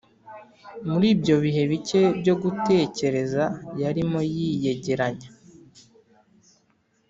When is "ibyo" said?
1.13-1.35